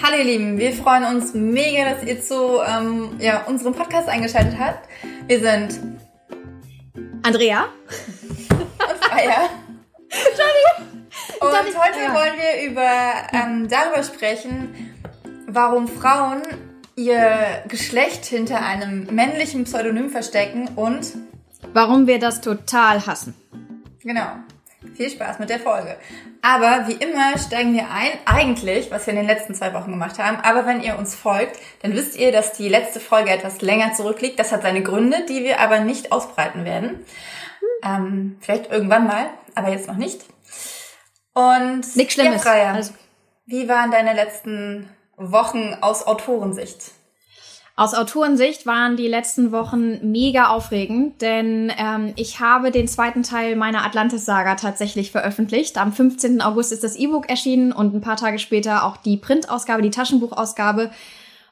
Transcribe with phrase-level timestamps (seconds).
[0.00, 4.56] Hallo ihr Lieben, wir freuen uns mega, dass ihr zu ähm, ja, unserem Podcast eingeschaltet
[4.56, 4.88] habt.
[5.26, 5.80] Wir sind
[7.24, 9.50] Andrea und Freier.
[11.40, 12.90] und heute wollen wir über
[13.32, 14.94] ähm, darüber sprechen,
[15.48, 16.42] warum Frauen
[16.94, 21.14] ihr Geschlecht hinter einem männlichen Pseudonym verstecken und
[21.72, 23.34] warum wir das total hassen.
[24.04, 24.28] Genau.
[24.94, 25.96] Viel Spaß mit der Folge.
[26.40, 30.18] Aber wie immer steigen wir ein, eigentlich, was wir in den letzten zwei Wochen gemacht
[30.20, 30.36] haben.
[30.36, 34.38] Aber wenn ihr uns folgt, dann wisst ihr, dass die letzte Folge etwas länger zurückliegt.
[34.38, 37.04] Das hat seine Gründe, die wir aber nicht ausbreiten werden.
[37.82, 40.24] Ähm, vielleicht irgendwann mal, aber jetzt noch nicht.
[41.34, 42.44] Und Nichts Schlimmes.
[42.44, 42.92] Ja, Freya, also.
[43.46, 46.92] wie waren deine letzten Wochen aus Autorensicht?
[47.78, 53.54] Aus Autorensicht waren die letzten Wochen mega aufregend, denn ähm, ich habe den zweiten Teil
[53.54, 55.78] meiner Atlantis-Saga tatsächlich veröffentlicht.
[55.78, 56.42] Am 15.
[56.42, 60.90] August ist das E-Book erschienen und ein paar Tage später auch die Printausgabe, die Taschenbuchausgabe.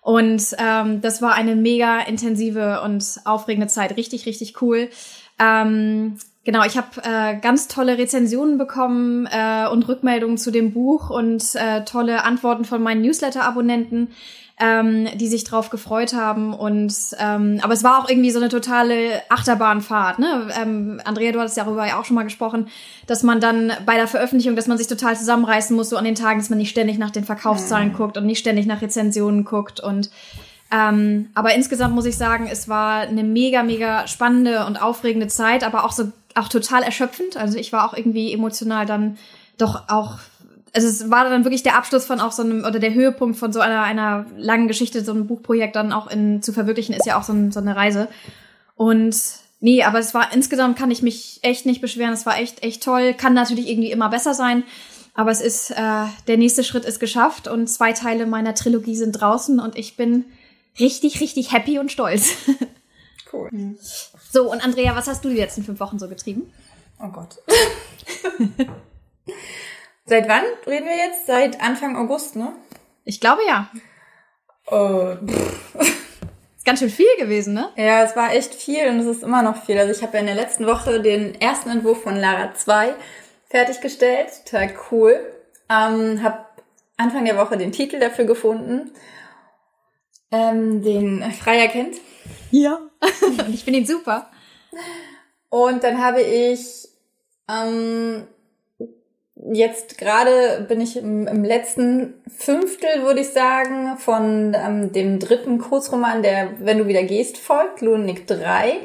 [0.00, 3.96] Und ähm, das war eine mega intensive und aufregende Zeit.
[3.96, 4.90] Richtig, richtig cool.
[5.38, 11.11] Ähm, Genau, ich habe äh, ganz tolle Rezensionen bekommen äh, und Rückmeldungen zu dem Buch
[11.11, 14.12] und äh, tolle Antworten von meinen Newsletter-Abonnenten
[14.58, 16.54] ähm, die sich drauf gefreut haben.
[16.54, 20.18] Und ähm, aber es war auch irgendwie so eine totale Achterbahnfahrt.
[20.18, 20.48] Ne?
[20.60, 22.68] Ähm, Andrea, du hattest darüber ja auch schon mal gesprochen,
[23.06, 26.14] dass man dann bei der Veröffentlichung, dass man sich total zusammenreißen muss, so an den
[26.14, 27.96] Tagen, dass man nicht ständig nach den Verkaufszahlen mhm.
[27.96, 30.10] guckt und nicht ständig nach Rezensionen guckt und
[30.72, 35.62] ähm, aber insgesamt muss ich sagen, es war eine mega, mega spannende und aufregende Zeit,
[35.62, 37.36] aber auch so auch total erschöpfend.
[37.36, 39.16] Also ich war auch irgendwie emotional dann
[39.58, 40.18] doch auch
[40.77, 43.50] also es war dann wirklich der Abschluss von auch so einem, oder der Höhepunkt von
[43.50, 47.18] so einer, einer langen Geschichte, so ein Buchprojekt dann auch in, zu verwirklichen, ist ja
[47.18, 48.08] auch so, ein, so eine Reise.
[48.74, 49.16] Und
[49.60, 52.12] nee, aber es war insgesamt kann ich mich echt nicht beschweren.
[52.12, 53.14] Es war echt, echt toll.
[53.14, 54.64] Kann natürlich irgendwie immer besser sein.
[55.14, 59.12] Aber es ist, äh, der nächste Schritt ist geschafft und zwei Teile meiner Trilogie sind
[59.12, 60.27] draußen und ich bin
[60.78, 62.36] richtig, richtig happy und stolz.
[63.33, 63.50] Cool.
[64.30, 66.52] So, und Andrea, was hast du die letzten fünf Wochen so getrieben?
[67.02, 67.39] Oh Gott.
[70.06, 71.27] Seit wann reden wir jetzt?
[71.27, 72.52] Seit Anfang August, ne?
[73.05, 73.68] Ich glaube ja.
[74.70, 75.14] Äh,
[76.56, 77.70] ist ganz schön viel gewesen, ne?
[77.77, 79.77] Ja, es war echt viel und es ist immer noch viel.
[79.78, 82.95] Also ich habe ja in der letzten Woche den ersten Entwurf von Lara 2
[83.48, 84.28] fertiggestellt.
[84.45, 85.20] Total cool.
[85.68, 86.62] Ähm, hab
[86.96, 88.92] Anfang der Woche den Titel dafür gefunden,
[90.30, 91.96] ähm, den Freier kennt.
[92.52, 92.78] Ja.
[93.52, 94.30] ich finde ihn super.
[95.48, 96.89] Und dann habe ich
[97.48, 98.27] ähm,
[99.36, 105.58] jetzt gerade bin ich im, im, letzten Fünftel, würde ich sagen, von ähm, dem dritten
[105.58, 108.79] Kurzroman, der Wenn du wieder gehst, folgt, Lunik 3.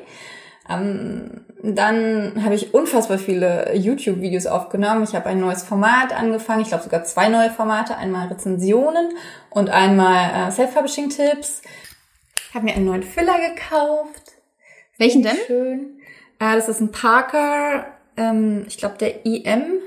[0.69, 5.03] Ähm, dann habe ich unfassbar viele YouTube-Videos aufgenommen.
[5.03, 6.61] Ich habe ein neues Format angefangen.
[6.61, 7.95] Ich glaube sogar zwei neue Formate.
[7.97, 9.13] Einmal Rezensionen
[9.49, 11.61] und einmal äh, Self-Publishing-Tipps.
[12.53, 14.33] Habe mir einen neuen Filler gekauft.
[14.97, 15.37] Welchen denn?
[15.47, 15.99] Schön.
[16.39, 17.85] Äh, das ist ein Parker,
[18.17, 19.81] ähm, ich glaube der IM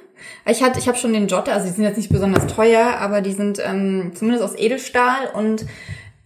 [0.47, 3.21] ich hatte, ich habe schon den Jotter, also die sind jetzt nicht besonders teuer, aber
[3.21, 5.67] die sind ähm, zumindest aus Edelstahl und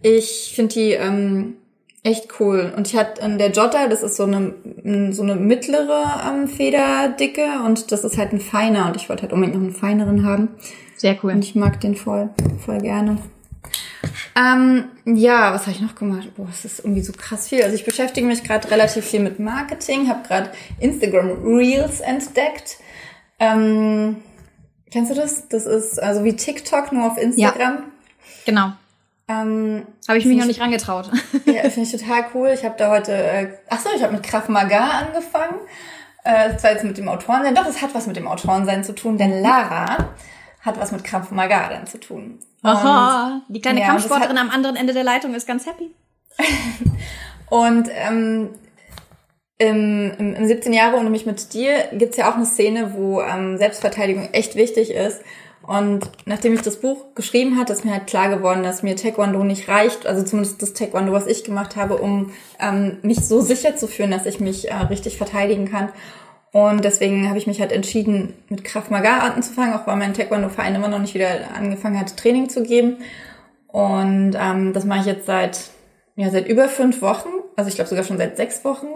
[0.01, 1.55] ich finde die ähm,
[2.03, 2.73] echt cool.
[2.75, 4.53] Und ich hatte ähm, der Jotter, das ist so eine
[5.13, 9.33] so eine mittlere ähm, Federdicke und das ist halt ein feiner und ich wollte halt
[9.33, 10.49] unbedingt noch einen feineren haben.
[10.95, 11.31] Sehr cool.
[11.31, 12.29] Und ich mag den voll,
[12.65, 13.17] voll gerne.
[14.35, 16.29] Ähm, ja, was habe ich noch gemacht?
[16.35, 17.63] Boah, es ist irgendwie so krass viel.
[17.63, 22.77] Also ich beschäftige mich gerade relativ viel mit Marketing, habe gerade Instagram Reels entdeckt.
[23.39, 24.17] Ähm,
[24.91, 25.47] kennst du das?
[25.47, 27.77] Das ist also wie TikTok, nur auf Instagram.
[27.77, 27.83] Ja,
[28.45, 28.71] genau.
[29.27, 31.11] Ähm, habe ich mich noch nicht rangetraut.
[31.45, 32.49] ja, finde ich total cool.
[32.49, 35.55] Ich habe da heute, äh, ach so, ich habe mit Krav Maga angefangen.
[36.23, 39.17] Äh, zwar jetzt mit dem Autorensein, doch, es hat was mit dem Autorensein zu tun,
[39.17, 40.09] denn Lara
[40.61, 42.39] hat was mit Krav Maga dann zu tun.
[42.63, 45.91] Aha, die kleine ja, Kampfsportlerin am anderen Ende der Leitung ist ganz happy.
[47.49, 48.49] und ähm,
[49.59, 53.21] im, im, im 17 Jahre und mich mit dir gibt's ja auch eine Szene, wo
[53.21, 55.21] ähm, Selbstverteidigung echt wichtig ist.
[55.61, 59.43] Und nachdem ich das Buch geschrieben hatte, ist mir halt klar geworden, dass mir Taekwondo
[59.43, 63.75] nicht reicht, also zumindest das Taekwondo, was ich gemacht habe, um ähm, mich so sicher
[63.75, 65.89] zu fühlen, dass ich mich äh, richtig verteidigen kann.
[66.51, 70.73] Und deswegen habe ich mich halt entschieden, mit Kraft Maga anzufangen, auch weil mein Taekwondo-Verein
[70.73, 72.97] immer noch nicht wieder angefangen hat, Training zu geben.
[73.67, 75.59] Und ähm, das mache ich jetzt seit
[76.15, 78.87] ja seit über fünf Wochen, also ich glaube sogar schon seit sechs Wochen.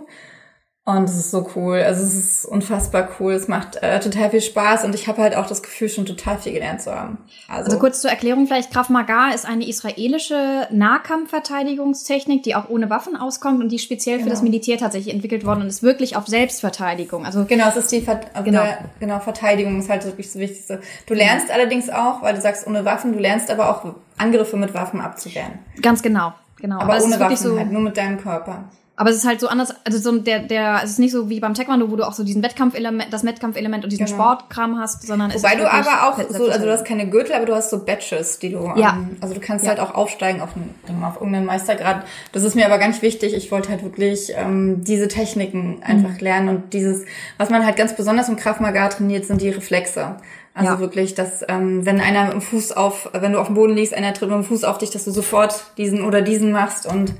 [0.85, 1.77] Und es ist so cool.
[1.77, 3.31] Also es ist unfassbar cool.
[3.31, 6.37] Es macht äh, total viel Spaß und ich habe halt auch das Gefühl, schon total
[6.37, 7.19] viel gelernt zu haben.
[7.47, 12.89] Also, also kurz zur Erklärung vielleicht, Krav Maga ist eine israelische Nahkampfverteidigungstechnik, die auch ohne
[12.89, 14.25] Waffen auskommt und die speziell genau.
[14.25, 14.51] für das genau.
[14.51, 17.25] Militär tatsächlich entwickelt worden und ist wirklich auf Selbstverteidigung.
[17.25, 18.63] Also genau, es ist die Ver also genau.
[18.63, 20.81] Der, genau Verteidigung ist halt wirklich das Wichtigste.
[21.07, 21.55] Du lernst ja.
[21.55, 25.59] allerdings auch, weil du sagst ohne Waffen, du lernst aber auch Angriffe mit Waffen abzuwehren.
[25.81, 26.81] Ganz genau, genau.
[26.81, 28.65] Aber, aber ohne Waffen so halt, nur mit deinem Körper.
[28.95, 31.39] Aber es ist halt so anders, also so der, der, es ist nicht so wie
[31.39, 34.17] beim Taekwondo, wo du auch so diesen Wettkampfelement, das Wettkampfelement und diesen genau.
[34.17, 37.47] Sportkram hast, sondern es Wobei du aber auch so, also du hast keine Gürtel, aber
[37.47, 38.93] du hast so Badges, die du, ja.
[38.93, 39.71] Ähm, also du kannst ja.
[39.71, 42.05] halt auch aufsteigen auf, einen, auf irgendeinen Meistergrad.
[42.33, 43.33] Das ist mir aber gar nicht wichtig.
[43.33, 46.19] Ich wollte halt wirklich ähm, diese Techniken einfach mhm.
[46.19, 47.03] lernen und dieses,
[47.39, 50.17] was man halt ganz besonders im Krav Maga trainiert, sind die Reflexe.
[50.53, 50.79] Also ja.
[50.79, 53.95] wirklich, dass ähm, wenn einer mit dem Fuß auf, wenn du auf dem Boden liegst,
[53.95, 57.15] einer tritt mit dem Fuß auf dich, dass du sofort diesen oder diesen machst und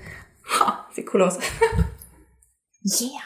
[0.45, 1.39] Ha, sieht cool aus.
[2.83, 3.21] yeah.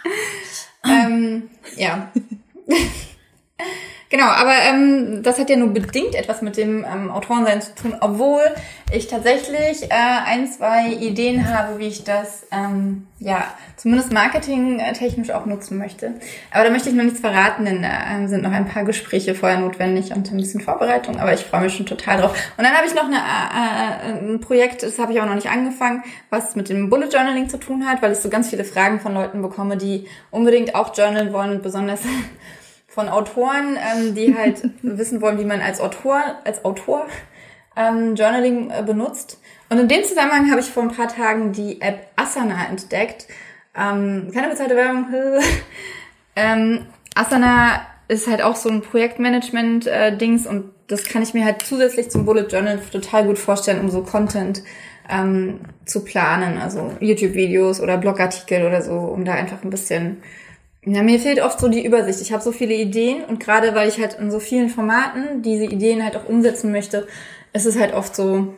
[0.86, 2.12] ähm, ja.
[4.10, 7.96] Genau, aber ähm, das hat ja nur bedingt etwas mit dem ähm, Autorensein zu tun,
[8.00, 8.42] obwohl
[8.90, 9.96] ich tatsächlich äh,
[10.26, 13.44] ein, zwei Ideen habe, wie ich das ähm, ja
[13.76, 16.14] zumindest marketingtechnisch auch nutzen möchte.
[16.52, 19.36] Aber da möchte ich noch nichts verraten, denn da äh, sind noch ein paar Gespräche
[19.36, 22.32] vorher notwendig und ein bisschen Vorbereitung, aber ich freue mich schon total drauf.
[22.58, 25.36] Und dann habe ich noch eine, äh, äh, ein Projekt, das habe ich auch noch
[25.36, 28.64] nicht angefangen, was mit dem Bullet Journaling zu tun hat, weil ich so ganz viele
[28.64, 32.02] Fragen von Leuten bekomme, die unbedingt auch journalen wollen und besonders
[32.98, 37.06] von Autoren, ähm, die halt wissen wollen, wie man als Autor, als Autor
[37.76, 39.40] ähm, Journaling äh, benutzt.
[39.70, 43.28] Und in dem Zusammenhang habe ich vor ein paar Tagen die App Asana entdeckt.
[43.78, 45.06] Ähm, keine bezahlte Werbung.
[46.36, 51.62] ähm, Asana ist halt auch so ein Projektmanagement-Dings äh, und das kann ich mir halt
[51.62, 54.64] zusätzlich zum Bullet Journal total gut vorstellen, um so Content
[55.08, 60.24] ähm, zu planen, also YouTube-Videos oder Blogartikel oder so, um da einfach ein bisschen
[60.86, 62.22] ja, mir fehlt oft so die Übersicht.
[62.22, 65.66] Ich habe so viele Ideen und gerade weil ich halt in so vielen Formaten diese
[65.66, 67.08] Ideen halt auch umsetzen möchte,
[67.54, 68.54] ist es halt oft so,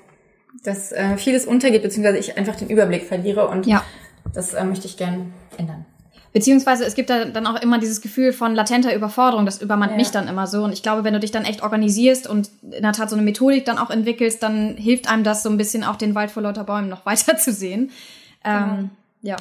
[0.63, 3.83] dass äh, vieles untergeht, beziehungsweise ich einfach den Überblick verliere und ja.
[4.33, 5.86] das äh, möchte ich gern ändern.
[6.31, 9.98] Beziehungsweise es gibt da dann auch immer dieses Gefühl von latenter Überforderung, das übermannt ja.
[9.98, 10.63] mich dann immer so.
[10.63, 13.25] Und ich glaube, wenn du dich dann echt organisierst und in der Tat so eine
[13.25, 16.44] Methodik dann auch entwickelst, dann hilft einem das so ein bisschen auch den Wald vor
[16.44, 17.89] lauter Bäumen noch weiter zu sehen.
[18.44, 18.89] Ähm, genau.
[19.24, 19.38] ja.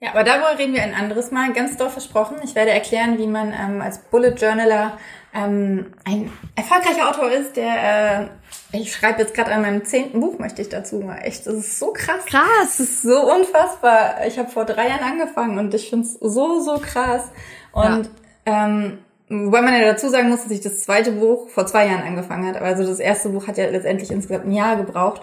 [0.00, 2.36] Ja, aber darüber reden wir ein anderes Mal, ganz doll versprochen.
[2.44, 4.96] Ich werde erklären, wie man ähm, als Bullet Journaler
[5.34, 10.38] ähm, ein erfolgreicher Autor ist, der äh, ich schreibe jetzt gerade an meinem zehnten Buch,
[10.38, 11.18] möchte ich dazu mal.
[11.18, 12.24] Echt, das ist so krass.
[12.26, 12.46] Krass.
[12.62, 14.26] Das ist so unfassbar.
[14.26, 17.24] Ich habe vor drei Jahren angefangen und ich finde es so, so krass.
[17.72, 18.08] Und
[18.46, 18.66] ja.
[18.66, 18.98] ähm,
[19.30, 22.46] Wobei man ja dazu sagen muss, dass ich das zweite Buch vor zwei Jahren angefangen
[22.48, 22.62] hat.
[22.62, 25.22] Also das erste Buch hat ja letztendlich insgesamt ein Jahr gebraucht.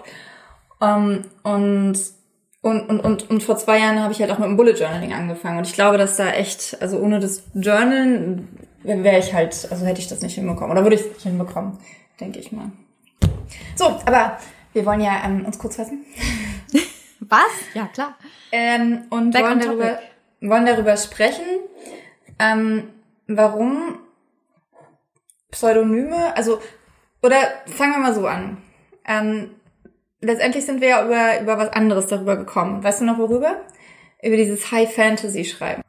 [0.78, 1.98] Um, und
[2.66, 5.12] und, und, und, und vor zwei Jahren habe ich halt auch mit dem Bullet Journaling
[5.12, 5.58] angefangen.
[5.58, 8.48] Und ich glaube, dass da echt, also ohne das Journalen
[8.82, 10.72] wäre ich halt, also hätte ich das nicht hinbekommen.
[10.72, 11.78] Oder würde ich es nicht hinbekommen,
[12.20, 12.72] denke ich mal.
[13.76, 14.38] So, aber
[14.72, 16.04] wir wollen ja ähm, uns kurz fassen.
[17.20, 17.40] Was?
[17.74, 18.16] Ja, klar.
[18.50, 19.98] Ähm, und Back wollen darüber,
[20.40, 21.44] wollen darüber sprechen,
[22.40, 22.88] ähm,
[23.28, 23.98] warum
[25.52, 26.60] Pseudonyme, also,
[27.22, 27.36] oder
[27.66, 28.58] fangen wir mal so an.
[29.06, 29.50] Ähm,
[30.26, 32.82] letztendlich sind wir ja über, über was anderes darüber gekommen.
[32.82, 33.62] Weißt du noch worüber?
[34.22, 35.82] Über dieses High Fantasy schreiben.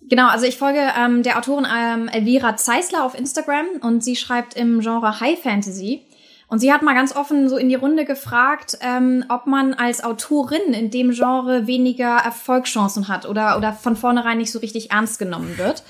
[0.00, 4.54] Genau, also ich folge ähm, der Autorin ähm, Elvira Zeisler auf Instagram und sie schreibt
[4.54, 6.06] im Genre High Fantasy.
[6.48, 10.04] Und sie hat mal ganz offen so in die Runde gefragt, ähm, ob man als
[10.04, 15.18] Autorin in dem Genre weniger Erfolgschancen hat oder, oder von vornherein nicht so richtig ernst
[15.18, 15.82] genommen wird.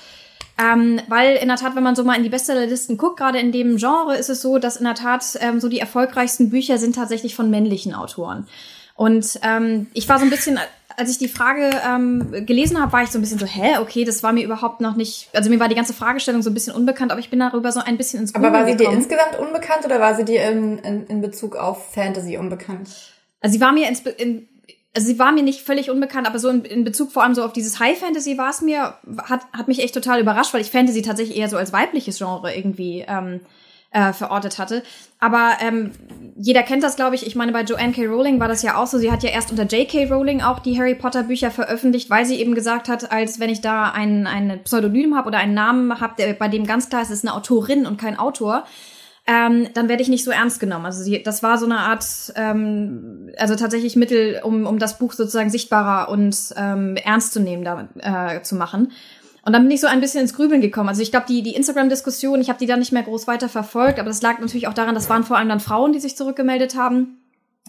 [0.57, 3.51] Ähm, weil in der Tat, wenn man so mal in die Bestsellerlisten guckt, gerade in
[3.51, 6.95] dem Genre ist es so, dass in der Tat ähm, so die erfolgreichsten Bücher sind
[6.95, 8.47] tatsächlich von männlichen Autoren.
[8.95, 10.59] Und ähm, ich war so ein bisschen,
[10.95, 14.05] als ich die Frage ähm, gelesen habe, war ich so ein bisschen so, hä, okay,
[14.05, 16.75] das war mir überhaupt noch nicht, also mir war die ganze Fragestellung so ein bisschen
[16.75, 18.97] unbekannt, aber ich bin darüber so ein bisschen ins Google Aber war sie gekommen.
[18.97, 22.89] dir insgesamt unbekannt oder war sie dir in, in, in Bezug auf Fantasy unbekannt?
[23.41, 24.47] Also sie war mir ins, in,
[24.95, 27.43] also sie war mir nicht völlig unbekannt, aber so in, in Bezug vor allem so
[27.43, 30.71] auf dieses High Fantasy war es mir, hat, hat mich echt total überrascht, weil ich
[30.71, 33.41] Fantasy tatsächlich eher so als weibliches Genre irgendwie ähm,
[33.93, 34.83] äh, verortet hatte.
[35.19, 35.91] Aber ähm,
[36.35, 37.25] jeder kennt das, glaube ich.
[37.25, 38.05] Ich meine, bei Joanne K.
[38.05, 38.97] Rowling war das ja auch so.
[38.97, 40.11] Sie hat ja erst unter J.K.
[40.11, 43.61] Rowling auch die Harry Potter Bücher veröffentlicht, weil sie eben gesagt hat, als wenn ich
[43.61, 47.19] da ein, ein Pseudonym habe oder einen Namen habe, bei dem ganz klar ist, es
[47.19, 48.65] ist eine Autorin und kein Autor,
[49.25, 50.85] ähm, dann werde ich nicht so ernst genommen.
[50.85, 55.13] Also sie, das war so eine Art, ähm, also tatsächlich Mittel, um, um das Buch
[55.13, 57.87] sozusagen sichtbarer und ähm, ernst zu nehmen, da,
[58.35, 58.91] äh, zu machen.
[59.45, 60.89] Und dann bin ich so ein bisschen ins Grübeln gekommen.
[60.89, 63.99] Also ich glaube, die, die Instagram-Diskussion, ich habe die dann nicht mehr groß weiter verfolgt,
[63.99, 66.75] aber das lag natürlich auch daran, das waren vor allem dann Frauen, die sich zurückgemeldet
[66.75, 67.21] haben.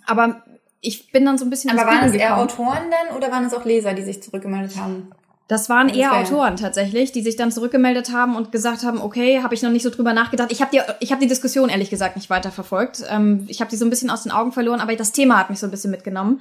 [0.06, 0.42] Aber
[0.80, 3.54] ich bin dann so ein bisschen Aber waren es eher Autoren denn oder waren es
[3.54, 5.10] auch Leser, die sich zurückgemeldet haben?
[5.46, 9.42] Das waren eher das Autoren tatsächlich, die sich dann zurückgemeldet haben und gesagt haben, okay,
[9.42, 10.50] habe ich noch nicht so drüber nachgedacht.
[10.50, 13.04] Ich habe die, ich hab die Diskussion ehrlich gesagt nicht weiterverfolgt.
[13.10, 15.50] Ähm, ich habe die so ein bisschen aus den Augen verloren, aber das Thema hat
[15.50, 16.40] mich so ein bisschen mitgenommen.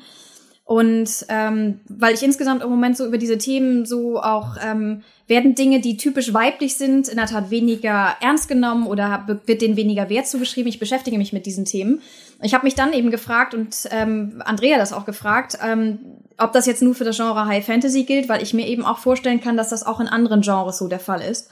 [0.66, 5.56] Und ähm, weil ich insgesamt im Moment so über diese Themen so auch ähm, werden
[5.56, 10.10] Dinge, die typisch weiblich sind, in der Tat weniger ernst genommen oder wird denen weniger
[10.10, 10.70] Wert zugeschrieben.
[10.70, 12.02] Ich beschäftige mich mit diesen Themen.
[12.42, 16.00] Ich habe mich dann eben gefragt und ähm, Andrea das auch gefragt, ähm,
[16.38, 19.00] ob das jetzt nur für das Genre High Fantasy gilt, weil ich mir eben auch
[19.00, 21.50] vorstellen kann, dass das auch in anderen Genres so der Fall ist.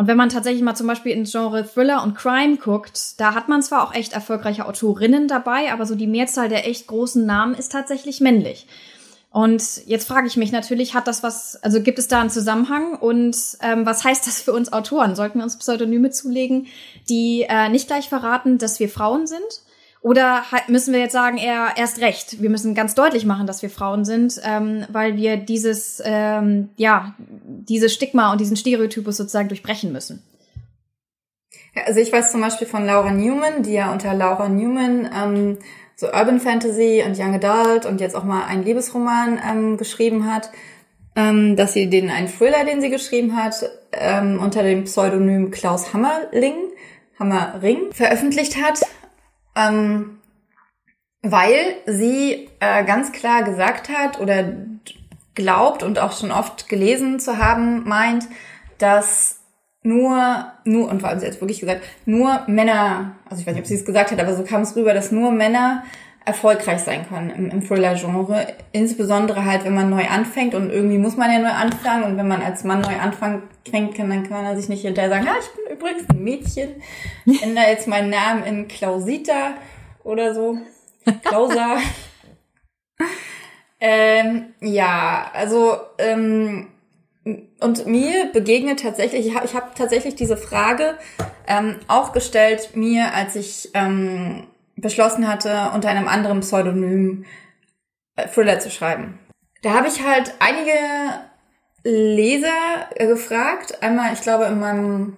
[0.00, 3.50] Und wenn man tatsächlich mal zum Beispiel ins Genre Thriller und Crime guckt, da hat
[3.50, 7.54] man zwar auch echt erfolgreiche Autorinnen dabei, aber so die Mehrzahl der echt großen Namen
[7.54, 8.66] ist tatsächlich männlich.
[9.30, 12.94] Und jetzt frage ich mich natürlich, hat das was, also gibt es da einen Zusammenhang
[12.94, 15.14] und ähm, was heißt das für uns Autoren?
[15.16, 16.68] Sollten wir uns Pseudonyme zulegen,
[17.10, 19.60] die äh, nicht gleich verraten, dass wir Frauen sind?
[20.02, 22.40] Oder müssen wir jetzt sagen, eher erst recht?
[22.40, 27.14] Wir müssen ganz deutlich machen, dass wir Frauen sind, ähm, weil wir dieses, ähm, ja,
[27.18, 30.22] dieses Stigma und diesen Stereotypus sozusagen durchbrechen müssen.
[31.74, 35.58] Ja, also ich weiß zum Beispiel von Laura Newman, die ja unter Laura Newman ähm,
[35.96, 40.50] so Urban Fantasy und Young Adult und jetzt auch mal einen Liebesroman ähm, geschrieben hat,
[41.14, 45.92] ähm, dass sie den einen Thriller, den sie geschrieben hat, ähm, unter dem Pseudonym Klaus
[45.92, 46.54] Hammerling,
[47.18, 48.80] Hammerring veröffentlicht hat
[49.56, 50.18] ähm,
[51.22, 54.52] weil sie äh, ganz klar gesagt hat oder
[55.34, 58.26] glaubt und auch schon oft gelesen zu haben, meint,
[58.78, 59.40] dass
[59.82, 63.62] nur, nur, und vor allem sie hat wirklich gesagt, nur Männer, also ich weiß nicht,
[63.62, 65.84] ob sie es gesagt hat, aber so kam es rüber, dass nur Männer
[66.24, 68.46] erfolgreich sein können im, im Thriller-Genre.
[68.72, 72.28] Insbesondere halt, wenn man neu anfängt und irgendwie muss man ja neu anfangen und wenn
[72.28, 75.48] man als Mann neu anfangen kann, dann kann man sich nicht hinterher sagen, ah, ich
[75.54, 76.82] bin übrigens ein Mädchen,
[77.24, 79.54] ich ändere jetzt meinen Namen in Klausita
[80.04, 80.58] oder so.
[81.22, 81.78] Klausa.
[83.80, 86.68] ähm, ja, also ähm,
[87.60, 90.98] und mir begegnet tatsächlich, ich habe ich hab tatsächlich diese Frage
[91.46, 94.46] ähm, auch gestellt mir, als ich ähm,
[94.80, 97.24] beschlossen hatte, unter einem anderen Pseudonym
[98.16, 99.18] äh, Thriller zu schreiben.
[99.62, 100.72] Da habe ich halt einige
[101.84, 103.82] Leser gefragt.
[103.82, 105.16] Einmal, ich glaube, in meinem,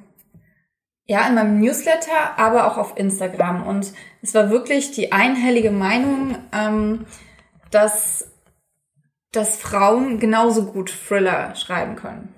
[1.07, 3.67] ja, in meinem Newsletter, aber auch auf Instagram.
[3.67, 7.07] Und es war wirklich die einhellige Meinung, ähm,
[7.71, 8.33] dass,
[9.33, 12.35] dass Frauen genauso gut Thriller schreiben können.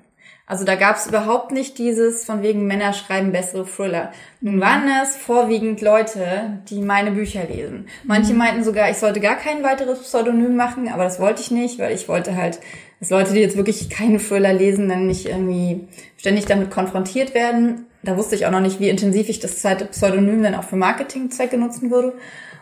[0.47, 4.13] Also da gab es überhaupt nicht dieses von wegen Männer schreiben bessere Thriller.
[4.43, 7.89] Nun waren es vorwiegend Leute, die meine Bücher lesen.
[8.05, 8.39] Manche mhm.
[8.39, 11.95] meinten sogar, ich sollte gar kein weiteres Pseudonym machen, aber das wollte ich nicht, weil
[11.95, 12.61] ich wollte halt,
[13.01, 17.87] dass Leute, die jetzt wirklich keine Thriller lesen, dann nicht irgendwie ständig damit konfrontiert werden.
[18.03, 20.77] Da wusste ich auch noch nicht, wie intensiv ich das zweite Pseudonym dann auch für
[20.77, 22.13] Marketingzwecke nutzen würde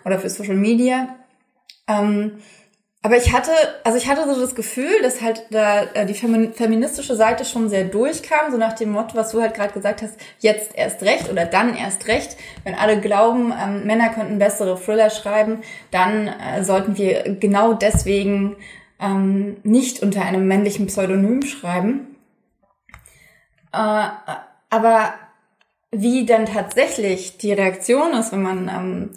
[0.05, 1.17] oder für Social Media.
[1.89, 2.39] Ähm,
[3.05, 3.51] aber ich hatte,
[3.83, 7.85] also ich hatte so das Gefühl, dass halt da äh, die feministische Seite schon sehr
[7.85, 11.45] durchkam, so nach dem Motto, was du halt gerade gesagt hast, jetzt erst recht oder
[11.45, 12.37] dann erst recht.
[12.63, 18.57] Wenn alle glauben, ähm, Männer könnten bessere Thriller schreiben, dann äh, sollten wir genau deswegen
[19.01, 22.17] ähm, nicht unter einem männlichen Pseudonym schreiben.
[23.73, 24.07] Äh,
[24.71, 25.15] aber
[25.91, 29.11] wie dann tatsächlich die Reaktion ist, wenn man ähm,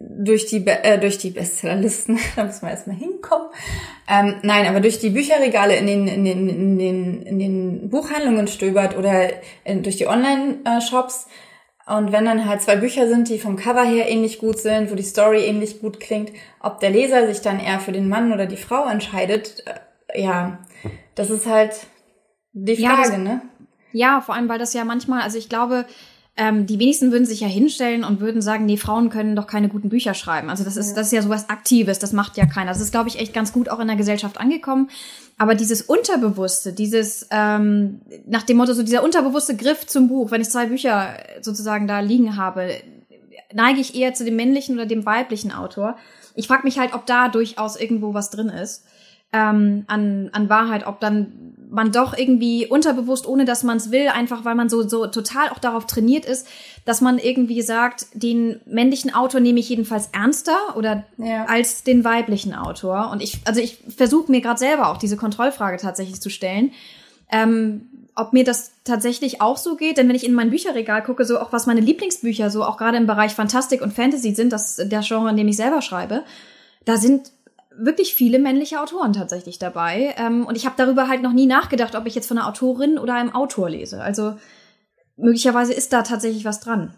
[0.00, 3.48] durch die, äh, durch die Bestsellerlisten, da müssen wir erstmal hinkommen.
[4.08, 8.48] Ähm, nein, aber durch die Bücherregale in den, in den, in den, in den Buchhandlungen
[8.48, 9.30] stöbert oder
[9.64, 11.28] in, durch die Online-Shops.
[11.86, 14.94] Und wenn dann halt zwei Bücher sind, die vom Cover her ähnlich gut sind, wo
[14.94, 16.30] die Story ähnlich gut klingt,
[16.60, 20.60] ob der Leser sich dann eher für den Mann oder die Frau entscheidet, äh, ja,
[21.14, 21.74] das ist halt
[22.52, 23.42] die Frage, ja, das, ne?
[23.92, 25.84] Ja, vor allem, weil das ja manchmal, also ich glaube,
[26.40, 29.68] ähm, die wenigsten würden sich ja hinstellen und würden sagen, nee, Frauen können doch keine
[29.68, 30.48] guten Bücher schreiben.
[30.48, 32.70] Also das ist, das ist ja sowas Aktives, das macht ja keiner.
[32.72, 34.88] Das ist, glaube ich, echt ganz gut auch in der Gesellschaft angekommen.
[35.36, 40.40] Aber dieses Unterbewusste, dieses, ähm, nach dem Motto, so dieser unterbewusste Griff zum Buch, wenn
[40.40, 42.70] ich zwei Bücher sozusagen da liegen habe,
[43.52, 45.98] neige ich eher zu dem männlichen oder dem weiblichen Autor.
[46.36, 48.84] Ich frage mich halt, ob da durchaus irgendwo was drin ist
[49.32, 54.08] ähm, an, an Wahrheit, ob dann man doch irgendwie unterbewusst, ohne dass man es will,
[54.08, 56.48] einfach weil man so, so total auch darauf trainiert ist,
[56.84, 61.44] dass man irgendwie sagt, den männlichen Autor nehme ich jedenfalls ernster oder ja.
[61.44, 63.10] als den weiblichen Autor.
[63.12, 66.72] Und ich, also ich versuche mir gerade selber auch diese Kontrollfrage tatsächlich zu stellen.
[67.30, 67.82] Ähm,
[68.16, 71.38] ob mir das tatsächlich auch so geht, denn wenn ich in mein Bücherregal gucke, so
[71.38, 75.00] auch was meine Lieblingsbücher so auch gerade im Bereich Fantastik und Fantasy sind, das der
[75.02, 76.24] Genre, in dem ich selber schreibe,
[76.84, 77.30] da sind
[77.76, 80.14] wirklich viele männliche Autoren tatsächlich dabei.
[80.18, 82.98] Ähm, und ich habe darüber halt noch nie nachgedacht, ob ich jetzt von einer Autorin
[82.98, 84.02] oder einem Autor lese.
[84.02, 84.36] Also
[85.16, 86.94] möglicherweise ist da tatsächlich was dran.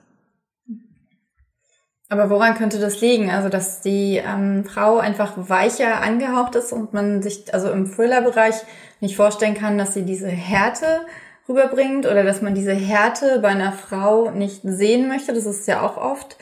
[2.09, 3.31] Aber woran könnte das liegen?
[3.31, 8.57] Also, dass die ähm, Frau einfach weicher angehaucht ist und man sich also im Thriller-Bereich
[9.01, 11.01] nicht vorstellen kann, dass sie diese Härte
[11.49, 15.33] rüberbringt oder dass man diese Härte bei einer Frau nicht sehen möchte.
[15.33, 16.37] Das ist ja auch oft.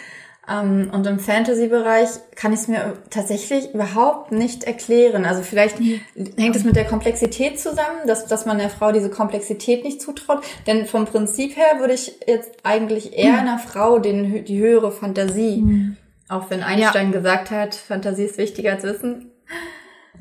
[0.51, 5.25] Ähm, und im Fantasy-Bereich kann ich es mir tatsächlich überhaupt nicht erklären.
[5.25, 9.85] Also vielleicht hängt es mit der Komplexität zusammen, dass, dass man der Frau diese Komplexität
[9.85, 10.43] nicht zutraut.
[10.67, 15.63] Denn vom Prinzip her würde ich jetzt eigentlich eher einer Frau den, die höhere Fantasie,
[15.63, 15.97] mhm.
[16.29, 17.19] auch wenn Einstein ja.
[17.19, 19.31] gesagt hat, Fantasie ist wichtiger als Wissen.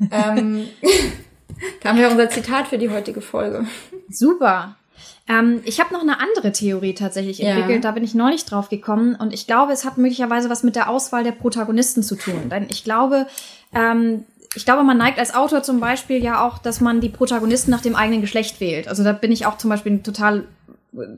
[0.12, 0.68] ähm,
[1.82, 3.66] da haben wir unser Zitat für die heutige Folge.
[4.08, 4.76] Super.
[5.30, 7.90] Ähm, ich habe noch eine andere Theorie tatsächlich entwickelt, ja.
[7.90, 10.90] da bin ich neulich drauf gekommen und ich glaube, es hat möglicherweise was mit der
[10.90, 12.48] Auswahl der Protagonisten zu tun.
[12.50, 13.26] Denn ich glaube,
[13.72, 14.24] ähm,
[14.56, 17.80] ich glaube, man neigt als Autor zum Beispiel ja auch, dass man die Protagonisten nach
[17.80, 18.88] dem eigenen Geschlecht wählt.
[18.88, 20.44] Also da bin ich auch zum Beispiel ein total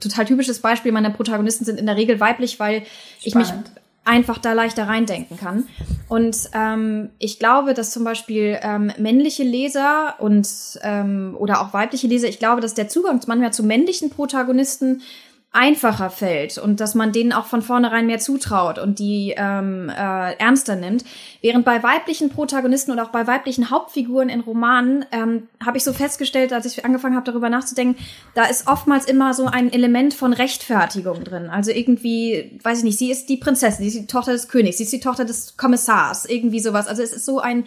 [0.01, 0.93] total typisches Beispiel.
[0.93, 3.23] Meine Protagonisten sind in der Regel weiblich, weil Spannend.
[3.23, 3.53] ich mich
[4.05, 5.69] einfach da leichter reindenken kann.
[6.09, 10.49] Und ähm, ich glaube, dass zum Beispiel ähm, männliche Leser und
[10.83, 15.03] ähm, oder auch weibliche Leser, ich glaube, dass der Zugang manchmal zu männlichen Protagonisten
[15.53, 20.33] einfacher fällt und dass man denen auch von vornherein mehr zutraut und die ähm, äh,
[20.39, 21.05] ernster nimmt.
[21.43, 25.93] Während bei weiblichen Protagonisten oder auch bei weiblichen Hauptfiguren in Romanen ähm, habe ich so
[25.93, 28.03] festgestellt, als ich angefangen habe, darüber nachzudenken,
[28.35, 31.51] da ist oftmals immer so ein Element von Rechtfertigung drin.
[31.51, 34.79] Also irgendwie, weiß ich nicht, sie ist die Prinzessin, sie ist die Tochter des Königs,
[34.79, 36.87] sie ist die Tochter des Kommissars, irgendwie sowas.
[36.87, 37.65] Also es ist so ein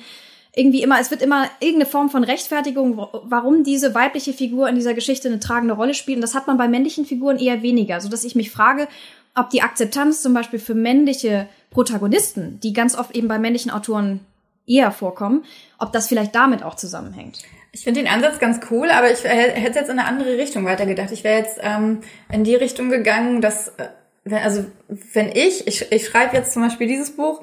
[0.56, 4.94] irgendwie immer, es wird immer irgendeine Form von Rechtfertigung, warum diese weibliche Figur in dieser
[4.94, 6.18] Geschichte eine tragende Rolle spielt.
[6.18, 8.88] Und das hat man bei männlichen Figuren eher weniger, so dass ich mich frage,
[9.36, 14.22] ob die Akzeptanz zum Beispiel für männliche Protagonisten, die ganz oft eben bei männlichen Autoren
[14.66, 15.44] eher vorkommen,
[15.78, 17.40] ob das vielleicht damit auch zusammenhängt.
[17.74, 21.12] Ich finde den Ansatz ganz cool, aber ich hätte jetzt in eine andere Richtung weitergedacht.
[21.12, 22.00] Ich wäre jetzt ähm,
[22.32, 26.88] in die Richtung gegangen, dass, äh, also wenn ich, ich, ich schreibe jetzt zum Beispiel
[26.88, 27.42] dieses Buch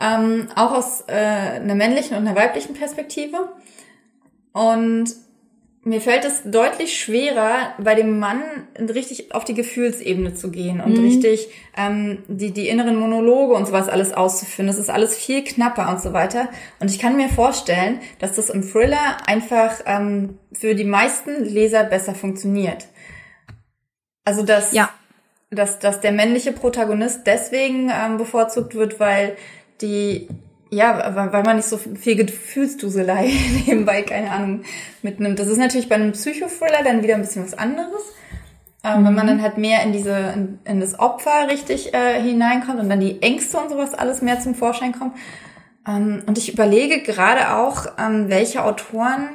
[0.00, 3.50] ähm, auch aus äh, einer männlichen und einer weiblichen Perspektive.
[4.52, 5.14] Und
[5.82, 8.42] mir fällt es deutlich schwerer, bei dem Mann
[8.78, 11.04] richtig auf die Gefühlsebene zu gehen und mhm.
[11.04, 14.66] richtig ähm, die, die inneren Monologe und sowas alles auszuführen.
[14.66, 16.50] Das ist alles viel knapper und so weiter.
[16.80, 21.84] Und ich kann mir vorstellen, dass das im Thriller einfach ähm, für die meisten Leser
[21.84, 22.86] besser funktioniert.
[24.26, 24.90] Also dass, ja.
[25.50, 29.34] dass, dass der männliche Protagonist deswegen ähm, bevorzugt wird, weil
[29.82, 30.28] die,
[30.70, 33.32] ja, weil man nicht so viel Gefühlsduselei
[33.66, 34.62] nebenbei, keine Ahnung,
[35.02, 35.38] mitnimmt.
[35.38, 38.02] Das ist natürlich bei einem Psychothriller dann wieder ein bisschen was anderes.
[38.82, 39.06] Ähm, mhm.
[39.06, 42.88] Wenn man dann halt mehr in diese, in, in das Opfer richtig äh, hineinkommt und
[42.88, 45.14] dann die Ängste und sowas alles mehr zum Vorschein kommt.
[45.86, 49.28] Ähm, und ich überlege gerade auch, ähm, welche Autoren,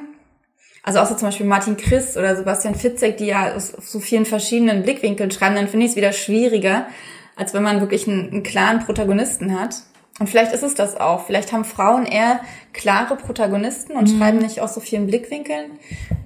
[0.84, 4.84] also außer zum Beispiel Martin Christ oder Sebastian Fitzek, die ja aus so vielen verschiedenen
[4.84, 6.88] Blickwinkeln schreiben, dann finde ich es wieder schwieriger,
[7.36, 9.76] als wenn man wirklich einen, einen klaren Protagonisten hat.
[10.20, 11.26] Und vielleicht ist es das auch.
[11.26, 12.40] Vielleicht haben Frauen eher
[12.72, 14.18] klare Protagonisten und mhm.
[14.18, 15.72] schreiben nicht aus so vielen Blickwinkeln.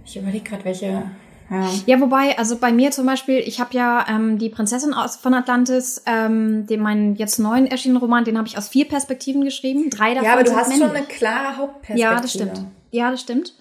[0.06, 1.12] Ich überlege gerade, welche.
[1.52, 1.68] Ja.
[1.88, 5.34] ja, wobei, also bei mir zum Beispiel, ich habe ja ähm, die Prinzessin aus von
[5.34, 9.90] Atlantis, ähm, den meinen jetzt neuen erschienenen Roman, den habe ich aus vier Perspektiven geschrieben.
[9.90, 10.88] Drei davon Ja, aber du hast männlich.
[10.88, 12.00] schon eine klare Hauptperspektive.
[12.00, 12.66] Ja, das stimmt.
[12.92, 13.56] Ja, das stimmt.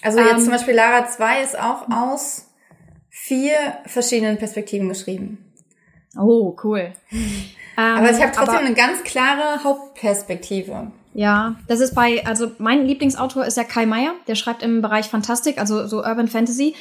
[0.00, 2.46] Also jetzt ähm, zum Beispiel Lara 2 ist auch aus
[3.10, 5.52] vier verschiedenen Perspektiven geschrieben.
[6.16, 6.92] Oh, cool.
[7.82, 10.90] Aber ich habe trotzdem aber, eine ganz klare Hauptperspektive.
[11.14, 15.08] Ja, das ist bei, also mein Lieblingsautor ist ja Kai Meier, der schreibt im Bereich
[15.08, 16.74] Fantastik, also so Urban Fantasy.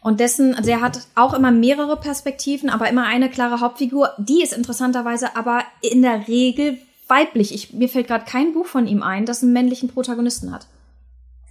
[0.00, 4.12] Und dessen, also er hat auch immer mehrere Perspektiven, aber immer eine klare Hauptfigur.
[4.16, 7.52] Die ist interessanterweise aber in der Regel weiblich.
[7.52, 10.66] Ich, mir fällt gerade kein Buch von ihm ein, das einen männlichen Protagonisten hat.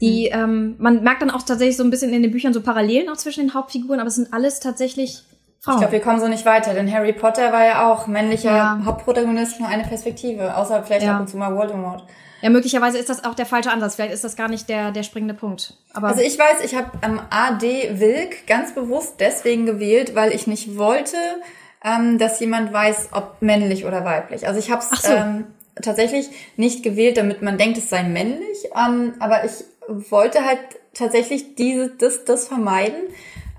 [0.01, 0.39] Die, hm.
[0.41, 3.17] ähm, man merkt dann auch tatsächlich so ein bisschen in den Büchern so Parallelen auch
[3.17, 5.23] zwischen den Hauptfiguren, aber es sind alles tatsächlich
[5.67, 5.75] Frauen.
[5.75, 8.81] Ich glaube, wir kommen so nicht weiter, denn Harry Potter war ja auch männlicher ja.
[8.85, 11.15] Hauptprotagonist, nur eine Perspektive, außer vielleicht ja.
[11.15, 12.03] ab und zu mal Voldemort.
[12.41, 13.95] Ja, möglicherweise ist das auch der falsche Ansatz.
[13.95, 15.73] Vielleicht ist das gar nicht der, der springende Punkt.
[15.93, 20.47] Aber also ich weiß, ich habe ähm, AD Wilk ganz bewusst deswegen gewählt, weil ich
[20.47, 21.17] nicht wollte,
[21.83, 24.47] ähm, dass jemand weiß, ob männlich oder weiblich.
[24.47, 25.11] Also ich habe es so.
[25.11, 25.47] ähm,
[25.81, 28.69] tatsächlich nicht gewählt, damit man denkt, es sei männlich.
[28.75, 29.63] Ähm, aber ich
[30.11, 30.59] wollte halt
[30.93, 33.01] tatsächlich diese, das, das vermeiden,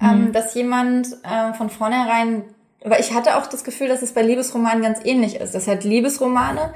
[0.01, 0.33] mhm.
[0.33, 2.45] dass jemand äh, von vornherein
[2.85, 5.53] aber ich hatte auch das Gefühl, dass es bei Liebesromanen ganz ähnlich ist.
[5.55, 6.73] Dass halt Liebesromane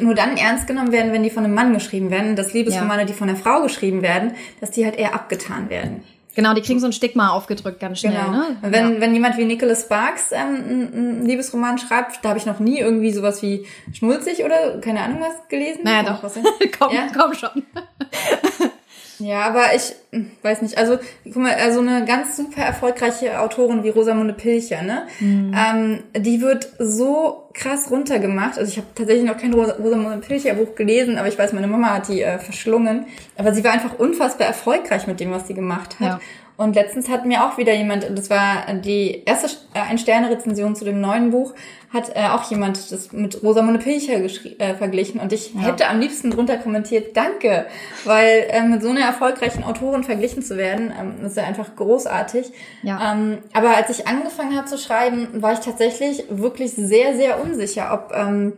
[0.00, 2.36] nur dann ernst genommen werden, wenn die von einem Mann geschrieben werden.
[2.36, 3.06] Dass Liebesromane, ja.
[3.06, 6.04] die von einer Frau geschrieben werden, dass die halt eher abgetan werden.
[6.34, 8.14] Genau, die kriegen so ein Stigma aufgedrückt ganz schnell.
[8.14, 8.30] Genau.
[8.30, 8.56] Ne?
[8.62, 9.00] Wenn, ja.
[9.02, 13.12] wenn jemand wie Nicholas Sparks ähm, einen Liebesroman schreibt, da habe ich noch nie irgendwie
[13.12, 15.80] sowas wie schmulzig oder keine Ahnung was gelesen.
[15.84, 16.22] Naja, doch.
[16.22, 16.34] Was
[16.78, 17.08] komm, ja?
[17.14, 17.50] komm schon.
[19.22, 20.76] Ja, aber ich hm, weiß nicht.
[20.76, 25.06] Also, guck mal, also eine ganz super erfolgreiche Autorin wie Rosamunde Pilcher, ne?
[25.20, 25.54] Mhm.
[25.56, 28.58] Ähm, die wird so krass runtergemacht.
[28.58, 31.94] Also ich habe tatsächlich noch kein Rosamunde Pilcher Buch gelesen, aber ich weiß, meine Mama
[31.94, 33.06] hat die äh, verschlungen.
[33.36, 36.06] Aber sie war einfach unfassbar erfolgreich mit dem, was sie gemacht hat.
[36.06, 36.20] Ja.
[36.56, 41.00] Und letztens hat mir auch wieder jemand, das war die erste äh, Ein-Sterne-Rezension zu dem
[41.00, 41.54] neuen Buch,
[41.92, 45.60] hat äh, auch jemand das mit Rosamunde Pilcher äh, verglichen und ich ja.
[45.60, 47.66] hätte am liebsten drunter kommentiert, danke,
[48.04, 52.50] weil äh, mit so einer erfolgreichen Autorin verglichen zu werden, ähm, ist ja einfach großartig.
[52.82, 53.12] Ja.
[53.12, 57.92] Ähm, aber als ich angefangen habe zu schreiben, war ich tatsächlich wirklich sehr, sehr unsicher,
[57.92, 58.54] ob ähm,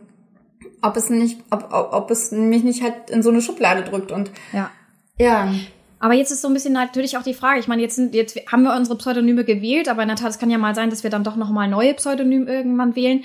[0.81, 4.11] ob es nicht, ob, ob, ob es mich nicht halt in so eine Schublade drückt
[4.11, 4.69] und ja.
[5.17, 5.53] Ja.
[5.99, 7.59] Aber jetzt ist so ein bisschen natürlich auch die Frage.
[7.59, 10.39] Ich meine, jetzt sind, jetzt haben wir unsere Pseudonyme gewählt, aber in der Tat, es
[10.39, 13.23] kann ja mal sein, dass wir dann doch nochmal neue Pseudonyme irgendwann wählen.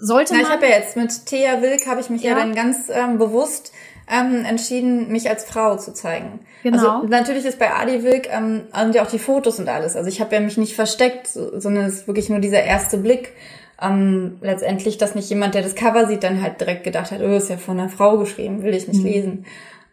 [0.00, 0.46] Sollte Na, man.
[0.46, 3.18] Ich habe ja jetzt mit Thea Wilk habe ich mich ja, ja dann ganz ähm,
[3.18, 3.72] bewusst
[4.10, 6.40] ähm, entschieden, mich als Frau zu zeigen.
[6.62, 6.96] Genau.
[6.96, 9.96] Also natürlich ist bei Adi Wilk ähm, sind ja auch die Fotos und alles.
[9.96, 13.32] Also ich habe ja mich nicht versteckt, sondern es ist wirklich nur dieser erste Blick.
[13.80, 17.36] Ähm, letztendlich, dass nicht jemand, der das Cover sieht, dann halt direkt gedacht hat, oh,
[17.36, 19.06] ist ja von einer Frau geschrieben, will ich nicht mhm.
[19.06, 19.46] lesen.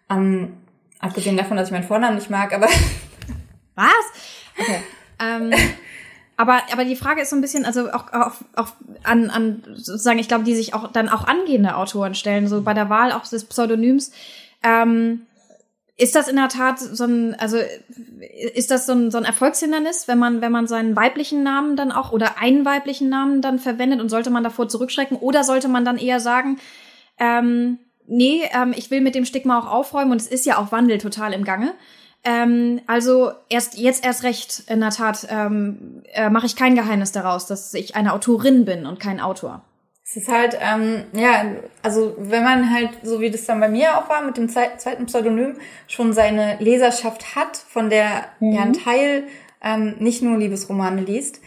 [0.10, 0.54] Ähm,
[1.04, 2.68] Abgesehen davon, dass ich meinen Vornamen nicht mag, aber.
[3.76, 3.92] Was?
[4.58, 4.80] Okay.
[5.20, 5.54] Ähm,
[6.38, 8.70] aber, aber die Frage ist so ein bisschen, also auch, auch, auch
[9.04, 12.74] an, an sozusagen, ich glaube, die sich auch dann auch angehende Autoren stellen, so bei
[12.74, 14.14] der Wahl auch des Pseudonyms.
[14.64, 15.24] Ähm,
[15.96, 17.58] ist das in der Tat so ein, also
[18.54, 21.92] ist das so ein, so ein Erfolgshindernis, wenn man, wenn man seinen weiblichen Namen dann
[21.92, 25.86] auch oder einen weiblichen Namen dann verwendet und sollte man davor zurückschrecken oder sollte man
[25.86, 26.58] dann eher sagen,
[27.20, 27.78] ähm,
[28.08, 30.98] nee, ähm, ich will mit dem Stigma auch aufräumen und es ist ja auch Wandel
[30.98, 31.74] total im Gange.
[32.24, 37.12] Ähm, also erst jetzt erst recht, in der Tat, ähm, äh, mache ich kein Geheimnis
[37.12, 39.64] daraus, dass ich eine Autorin bin und kein Autor.
[40.16, 41.44] Es ist halt, ähm, ja,
[41.82, 45.08] also wenn man halt, so wie das dann bei mir auch war, mit dem zweiten
[45.08, 45.56] Pseudonym
[45.88, 48.52] schon seine Leserschaft hat, von der mhm.
[48.52, 49.24] ja ein Teil
[49.64, 51.42] ähm, nicht nur Liebesromane liest,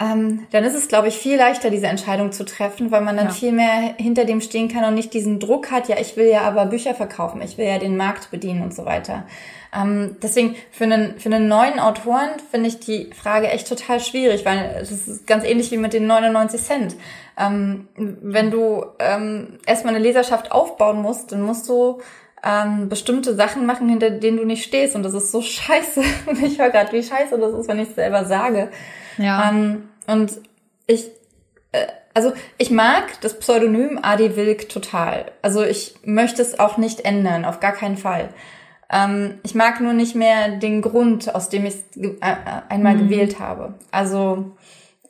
[0.00, 3.26] ähm, dann ist es, glaube ich, viel leichter, diese Entscheidung zu treffen, weil man dann
[3.26, 3.32] ja.
[3.32, 6.42] viel mehr hinter dem stehen kann und nicht diesen Druck hat, ja, ich will ja
[6.42, 9.26] aber Bücher verkaufen, ich will ja den Markt bedienen und so weiter.
[9.74, 14.44] Ähm, deswegen für einen, für einen neuen Autoren finde ich die Frage echt total schwierig,
[14.44, 16.96] weil es ist ganz ähnlich wie mit den 99 Cent.
[17.38, 22.00] Ähm, wenn du ähm, erstmal eine Leserschaft aufbauen musst, dann musst du
[22.44, 24.94] ähm, bestimmte Sachen machen, hinter denen du nicht stehst.
[24.94, 26.02] Und das ist so scheiße.
[26.26, 28.70] Und ich höre gerade, wie scheiße das ist, wenn ich es selber sage.
[29.18, 29.50] Ja.
[29.50, 30.32] Ähm, und
[30.86, 31.08] ich,
[31.72, 35.26] äh, also ich mag das Pseudonym Adi Wilk total.
[35.42, 38.30] Also ich möchte es auch nicht ändern, auf gar keinen Fall.
[38.90, 42.36] Ähm, ich mag nur nicht mehr den Grund, aus dem ich es äh, äh,
[42.68, 43.08] einmal mhm.
[43.08, 43.74] gewählt habe.
[43.90, 44.56] Also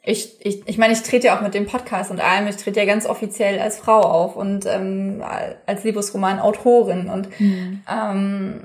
[0.03, 2.81] ich, ich, ich meine, ich trete ja auch mit dem Podcast und allem, ich trete
[2.81, 5.23] ja ganz offiziell als Frau auf und ähm,
[5.67, 7.83] als Liebesroman-Autorin und mhm.
[7.91, 8.61] ähm,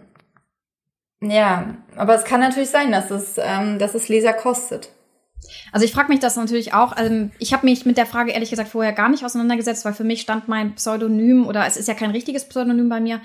[1.24, 4.90] ja, aber es kann natürlich sein, dass es, ähm, dass es Leser kostet.
[5.72, 6.94] Also ich frage mich das natürlich auch.
[6.94, 10.04] Also ich habe mich mit der Frage ehrlich gesagt vorher gar nicht auseinandergesetzt, weil für
[10.04, 13.22] mich stand mein Pseudonym oder es ist ja kein richtiges Pseudonym bei mir.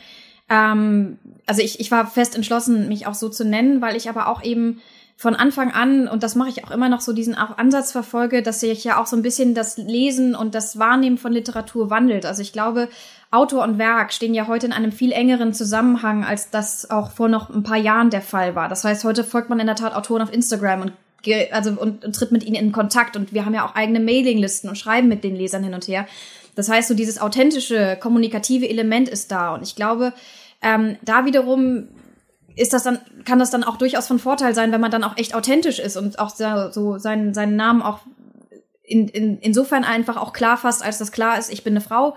[0.48, 4.28] Ähm, also ich, ich war fest entschlossen, mich auch so zu nennen, weil ich aber
[4.28, 4.80] auch eben
[5.18, 8.60] von Anfang an, und das mache ich auch immer noch so, diesen Ansatz verfolge, dass
[8.60, 12.26] sich ja auch so ein bisschen das Lesen und das Wahrnehmen von Literatur wandelt.
[12.26, 12.90] Also ich glaube,
[13.30, 17.28] Autor und Werk stehen ja heute in einem viel engeren Zusammenhang, als das auch vor
[17.28, 18.68] noch ein paar Jahren der Fall war.
[18.68, 20.92] Das heißt, heute folgt man in der Tat Autoren auf Instagram und
[21.50, 24.70] also und, und tritt mit ihnen in Kontakt und wir haben ja auch eigene Mailinglisten
[24.70, 26.06] und schreiben mit den Lesern hin und her.
[26.56, 30.12] Das heißt, so dieses authentische, kommunikative Element ist da und ich glaube,
[30.62, 31.88] ähm, da wiederum
[32.56, 35.16] ist das dann, kann das dann auch durchaus von Vorteil sein, wenn man dann auch
[35.16, 38.00] echt authentisch ist und auch so seinen, seinen Namen auch
[38.82, 42.16] in, in, insofern einfach auch klar fasst, als das klar ist, ich bin eine Frau.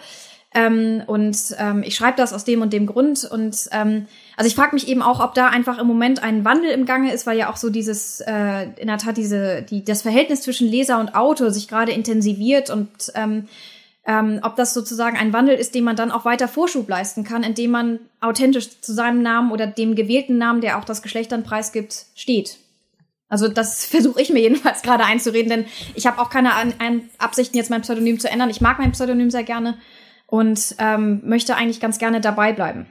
[0.52, 3.24] Ähm, und ähm, ich schreibe das aus dem und dem Grund.
[3.24, 6.72] Und ähm, also ich frage mich eben auch, ob da einfach im Moment ein Wandel
[6.72, 10.02] im Gange ist, weil ja auch so dieses, äh, in der Tat, diese, die, das
[10.02, 13.48] Verhältnis zwischen Leser und Autor sich gerade intensiviert und ähm,
[14.10, 17.44] ähm, ob das sozusagen ein Wandel ist, dem man dann auch weiter Vorschub leisten kann,
[17.44, 21.44] indem man authentisch zu seinem Namen oder dem gewählten Namen, der auch das Geschlecht dann
[21.44, 22.58] preisgibt, steht.
[23.30, 27.08] Also das versuche ich mir jedenfalls gerade einzureden, denn ich habe auch keine An An
[27.20, 28.50] Absichten, jetzt mein Pseudonym zu ändern.
[28.50, 29.78] Ich mag mein Pseudonym sehr gerne
[30.26, 32.88] und ähm, möchte eigentlich ganz gerne dabei bleiben.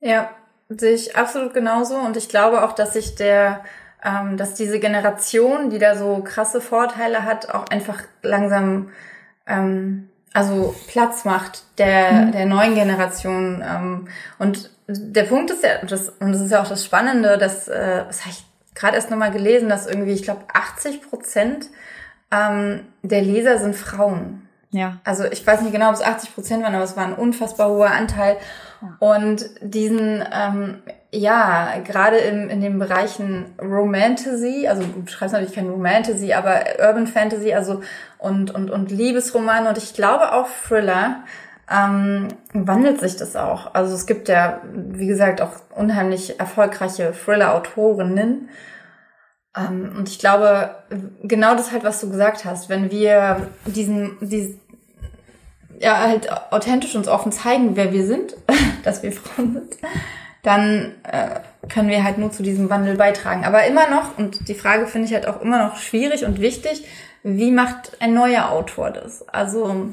[0.00, 0.30] Ja,
[0.70, 3.62] sehe ich absolut genauso und ich glaube auch, dass sich der
[4.02, 8.88] ähm, dass diese Generation, die da so krasse Vorteile hat, auch einfach langsam
[9.46, 12.32] ähm, also Platz macht der, mhm.
[12.32, 13.64] der neuen Generation.
[13.66, 17.68] Ähm, und der Punkt ist ja, das, und das ist ja auch das Spannende, dass,
[17.68, 21.66] äh, das habe ich gerade erst nochmal gelesen, dass irgendwie, ich glaube, 80 Prozent
[22.30, 24.48] ähm, der Leser sind Frauen.
[24.70, 24.98] Ja.
[25.02, 27.68] Also ich weiß nicht genau, ob es 80 Prozent waren, aber es war ein unfassbar
[27.68, 28.36] hoher Anteil.
[28.80, 28.96] Ja.
[29.00, 35.68] Und diesen, ähm, ja, gerade im, in den Bereichen Romantasy, also du schreibst natürlich kein
[35.68, 37.82] Romantasy, aber Urban Fantasy, also
[38.18, 41.24] und, und, und Liebesromane und ich glaube auch Thriller,
[41.70, 43.74] ähm, wandelt sich das auch.
[43.74, 48.48] Also es gibt ja, wie gesagt, auch unheimlich erfolgreiche Thriller-Autorinnen.
[49.56, 50.76] Ähm, und ich glaube,
[51.22, 54.60] genau das halt, was du gesagt hast, wenn wir diesen, diesen
[55.78, 58.36] ja, halt authentisch uns offen zeigen, wer wir sind,
[58.84, 59.76] dass wir Frauen sind,
[60.42, 63.44] dann äh, können wir halt nur zu diesem Wandel beitragen.
[63.44, 66.84] Aber immer noch, und die Frage finde ich halt auch immer noch schwierig und wichtig,
[67.22, 69.28] wie macht ein neuer Autor das?
[69.28, 69.92] Also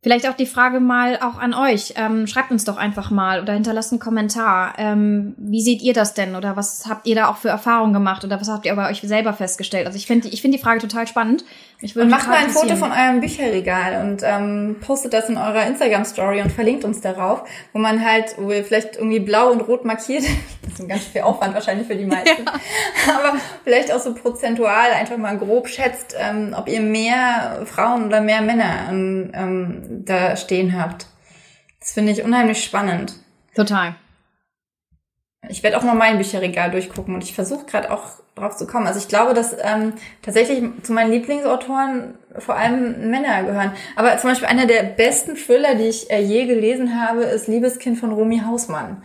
[0.00, 1.94] Vielleicht auch die Frage mal auch an euch.
[1.96, 4.74] Ähm, schreibt uns doch einfach mal oder hinterlasst einen Kommentar.
[4.78, 6.36] Ähm, wie seht ihr das denn?
[6.36, 8.24] Oder was habt ihr da auch für Erfahrungen gemacht?
[8.24, 9.86] Oder was habt ihr bei euch selber festgestellt?
[9.86, 11.44] Also ich finde ich finde die Frage total spannend.
[11.80, 16.42] Und macht mal ein Foto von eurem Bücherregal und ähm, postet das in eurer Instagram-Story
[16.42, 20.24] und verlinkt uns darauf, wo man halt, wo ihr vielleicht irgendwie blau und rot markiert.
[20.68, 22.44] Das ist ein ganz viel Aufwand wahrscheinlich für die meisten.
[22.44, 23.18] Ja.
[23.18, 28.20] Aber vielleicht auch so prozentual einfach mal grob schätzt, ähm, ob ihr mehr Frauen oder
[28.20, 31.06] mehr Männer ähm, da stehen habt.
[31.80, 33.14] Das finde ich unheimlich spannend.
[33.54, 33.96] Total.
[35.48, 38.86] Ich werde auch mal mein Bücherregal durchgucken und ich versuche gerade auch drauf zu kommen.
[38.86, 43.72] Also ich glaube, dass ähm, tatsächlich zu meinen Lieblingsautoren vor allem Männer gehören.
[43.94, 47.98] Aber zum Beispiel einer der besten Thriller, die ich äh, je gelesen habe, ist Liebeskind
[47.98, 49.02] von Romy Hausmann.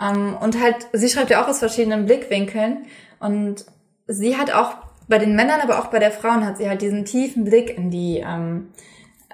[0.00, 2.86] Ähm, und halt, sie schreibt ja auch aus verschiedenen Blickwinkeln
[3.18, 3.64] und
[4.06, 4.74] sie hat auch
[5.08, 7.90] bei den Männern, aber auch bei der Frauen hat sie halt diesen tiefen Blick in
[7.90, 8.68] die ähm,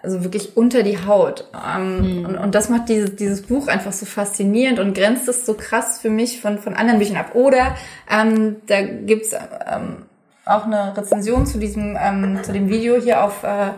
[0.02, 1.48] also wirklich unter die Haut.
[1.54, 2.26] Ähm, mhm.
[2.26, 5.98] und, und das macht dieses, dieses Buch einfach so faszinierend und grenzt es so krass
[6.00, 7.34] für mich von, von anderen Büchern ab.
[7.34, 7.76] Oder
[8.10, 10.06] ähm, da gibt's ähm,
[10.44, 13.70] auch eine Rezension zu diesem, ähm, zu dem Video hier auf, äh,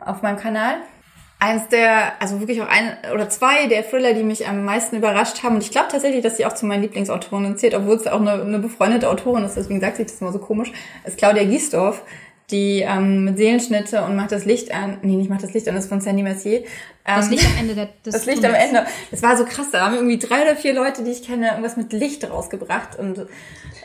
[0.00, 0.74] auf meinem Kanal.
[1.40, 5.44] Eins der, also wirklich auch ein oder zwei der Thriller, die mich am meisten überrascht
[5.44, 5.54] haben.
[5.54, 8.42] Und ich glaube tatsächlich, dass sie auch zu meinen Lieblingsautorinnen zählt, obwohl es auch eine,
[8.42, 10.72] eine befreundete Autorin ist, deswegen sagt sich das immer so komisch,
[11.04, 12.02] ist Claudia Giesdorf
[12.50, 14.98] die ähm, mit Seelenschnitte und macht das Licht an.
[15.02, 16.60] Nee, nicht macht das Licht an, das ist von Sandy Mercier.
[16.60, 16.64] Ähm,
[17.04, 18.86] das Licht am Ende der, des Das Licht am Ende.
[19.10, 21.76] Das war so krass, da haben irgendwie drei oder vier Leute, die ich kenne, irgendwas
[21.76, 23.26] mit Licht rausgebracht und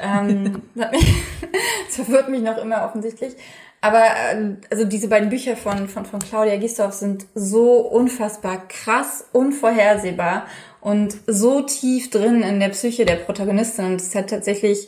[0.02, 0.92] ähm, das,
[1.88, 3.36] das verwirrt mich noch immer offensichtlich.
[3.82, 9.26] Aber äh, also diese beiden Bücher von, von, von Claudia Gisdorf sind so unfassbar krass,
[9.34, 10.48] unvorhersehbar
[10.80, 13.86] und so tief drin in der Psyche der Protagonistin.
[13.86, 14.88] Und es hat tatsächlich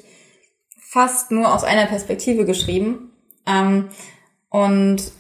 [0.79, 3.11] fast nur aus einer Perspektive geschrieben.
[3.45, 3.89] Ähm,
[4.49, 5.11] und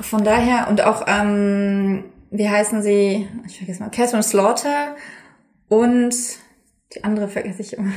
[0.00, 3.28] von daher, und auch, ähm, wie heißen sie?
[3.46, 4.96] Ich vergesse mal, Catherine Slaughter
[5.68, 6.14] und
[6.94, 7.92] die andere vergesse ich immer.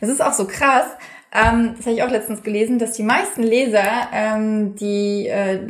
[0.00, 0.86] Das ist auch so krass.
[1.34, 5.60] Ähm, das habe ich auch letztens gelesen, dass die meisten Leser ähm, die, äh,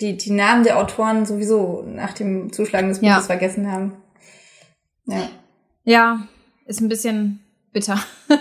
[0.00, 3.20] die, die Namen der Autoren sowieso nach dem Zuschlagen des Buches ja.
[3.20, 3.96] vergessen haben.
[5.06, 5.28] Ja.
[5.84, 6.20] ja,
[6.66, 7.40] ist ein bisschen
[7.72, 7.98] bitter.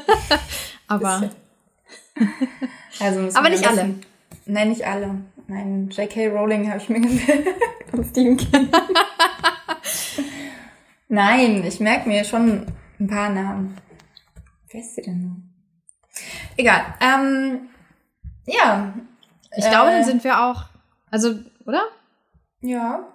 [0.88, 1.30] Aber.
[3.00, 3.96] also Aber nicht alle.
[4.48, 5.22] Nein, nicht alle.
[5.48, 6.28] Nein, J.K.
[6.30, 7.48] Rowling habe ich mir gemerkt.
[7.92, 8.70] von Stephen King.
[11.10, 12.66] Nein, ich merke mir schon
[13.00, 13.78] ein paar Namen.
[14.70, 15.36] Wer ist sie denn noch?
[16.58, 16.82] Egal.
[17.00, 17.70] Ähm,
[18.46, 18.94] ja.
[19.56, 20.66] Ich äh, glaube, dann sind wir auch.
[21.12, 21.84] Also, oder?
[22.62, 23.08] Ja.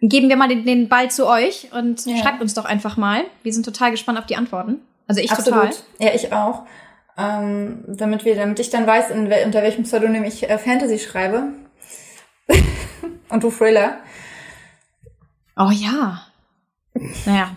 [0.00, 2.16] Geben wir mal den, den Ball zu euch und ja.
[2.18, 3.24] schreibt uns doch einfach mal.
[3.42, 4.80] Wir sind total gespannt auf die Antworten.
[5.06, 5.70] Also ich Absolut.
[5.72, 5.74] total.
[5.98, 6.64] Ja, ich auch
[7.20, 11.52] ähm, damit wir, damit ich dann weiß, in, unter welchem Pseudonym ich äh, Fantasy schreibe.
[13.28, 14.00] Und du Thriller.
[15.56, 16.26] Oh ja.
[17.26, 17.56] Naja,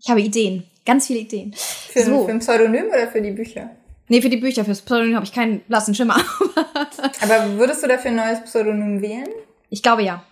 [0.00, 0.64] ich habe Ideen.
[0.86, 1.52] Ganz viele Ideen.
[1.54, 2.24] Für, so.
[2.24, 3.70] für ein Pseudonym oder für die Bücher?
[4.08, 4.64] Nee, für die Bücher.
[4.64, 6.16] Fürs Pseudonym habe ich keinen blassen Schimmer.
[7.20, 9.28] Aber würdest du dafür ein neues Pseudonym wählen?
[9.68, 10.24] Ich glaube ja.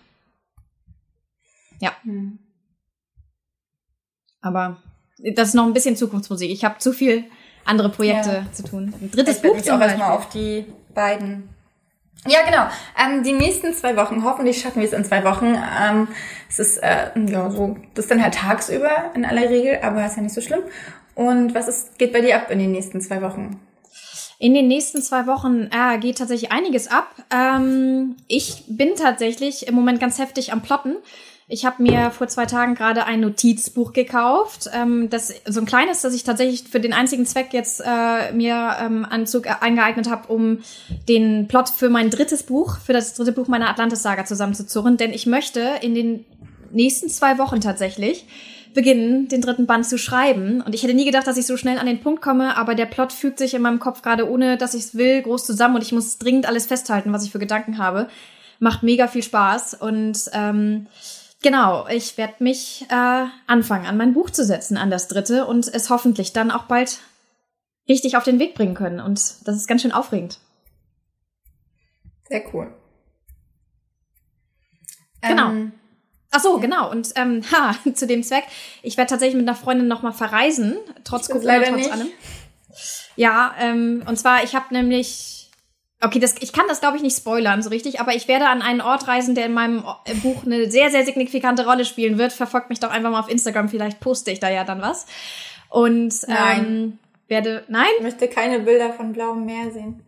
[1.79, 1.91] Ja.
[2.03, 2.39] Hm.
[4.41, 4.81] Aber
[5.19, 6.49] das ist noch ein bisschen Zukunftsmusik.
[6.49, 7.25] Ich habe zu viel
[7.67, 8.51] andere Projekte ja.
[8.51, 8.93] zu tun.
[8.99, 11.49] Ein drittes ich Buch mich auch erstmal auf die beiden.
[12.25, 12.67] Ja, genau.
[12.99, 15.55] Ähm, die nächsten zwei Wochen, hoffentlich schaffen wir es in zwei Wochen.
[15.55, 16.07] Ähm,
[16.49, 20.17] es ist äh, ja so, das ist dann halt tagsüber in aller Regel, aber ist
[20.17, 20.61] ja nicht so schlimm.
[21.15, 23.59] Und was ist, geht bei dir ab in den nächsten zwei Wochen?
[24.39, 27.09] In den nächsten zwei Wochen äh, geht tatsächlich einiges ab.
[27.33, 30.97] Ähm, ich bin tatsächlich im Moment ganz heftig am Plotten.
[31.49, 34.69] Ich habe mir vor zwei Tagen gerade ein Notizbuch gekauft.
[34.73, 38.75] Ähm, das so ein kleines, das ich tatsächlich für den einzigen Zweck jetzt äh, mir
[38.81, 40.59] ähm, Anzug eingeeignet habe, um
[41.07, 44.97] den Plot für mein drittes Buch, für das dritte Buch meiner Atlantis-Saga zusammenzuzurren.
[44.97, 46.25] Denn ich möchte in den
[46.71, 48.25] nächsten zwei Wochen tatsächlich
[48.73, 50.59] beginnen, den dritten Band zu schreiben.
[50.59, 52.87] Und ich hätte nie gedacht, dass ich so schnell an den Punkt komme, aber der
[52.87, 55.81] Plot fügt sich in meinem Kopf gerade, ohne dass ich es will, groß zusammen und
[55.81, 58.09] ich muss dringend alles festhalten, was ich für Gedanken habe.
[58.59, 60.87] Macht mega viel Spaß und ähm,
[61.43, 65.67] Genau, ich werde mich äh, anfangen, an mein Buch zu setzen, an das dritte und
[65.67, 66.99] es hoffentlich dann auch bald
[67.87, 68.99] richtig auf den Weg bringen können.
[68.99, 70.39] Und das ist ganz schön aufregend.
[72.27, 72.73] Sehr cool.
[75.21, 75.49] Genau.
[75.49, 75.71] Ähm,
[76.31, 76.91] Ach so, genau.
[76.91, 78.43] Und ähm, ha, zu dem Zweck,
[78.81, 81.91] ich werde tatsächlich mit einer Freundin noch mal verreisen, trotz Corona, trotz nicht.
[81.91, 82.07] allem.
[83.15, 85.46] Ja, ähm, und zwar, ich habe nämlich
[85.99, 88.61] Okay, das, ich kann das, glaube ich, nicht spoilern so richtig, aber ich werde an
[88.61, 89.83] einen Ort reisen, der in meinem
[90.21, 92.33] Buch eine sehr, sehr signifikante Rolle spielen wird.
[92.33, 95.07] Verfolgt mich doch einfach mal auf Instagram, vielleicht poste ich da ja dann was.
[95.69, 97.63] Und ähm, werde.
[97.67, 97.87] Nein?
[97.97, 100.03] Ich möchte keine Bilder von blauem Meer sehen.